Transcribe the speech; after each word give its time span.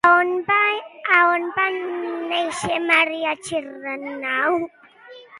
A 0.07 0.11
on 1.33 1.43
va 1.57 1.65
néixer 1.73 2.79
Maria 2.85 3.33
Xirau? 3.49 4.57